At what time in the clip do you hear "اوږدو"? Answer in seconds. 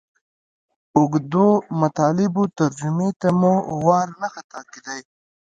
0.97-1.47